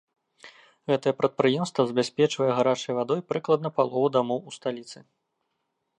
[0.91, 4.99] Гэтае прадпрыемства забяспечвае гарачай вадой прыкладна палову дамоў у сталіцы.